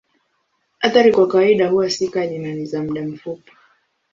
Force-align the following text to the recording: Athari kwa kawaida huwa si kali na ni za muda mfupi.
Athari 0.79 1.11
kwa 1.11 1.27
kawaida 1.27 1.69
huwa 1.69 1.89
si 1.89 2.07
kali 2.07 2.37
na 2.39 2.53
ni 2.53 2.65
za 2.65 2.83
muda 2.83 3.01
mfupi. 3.01 3.51